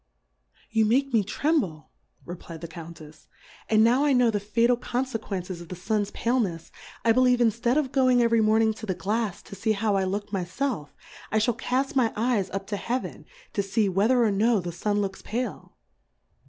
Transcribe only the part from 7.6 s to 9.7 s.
of going every Morning to the Glafs, to